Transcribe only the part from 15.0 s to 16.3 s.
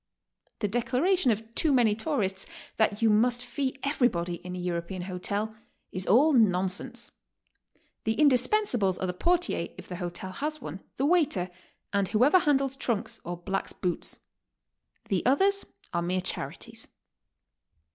The others are mere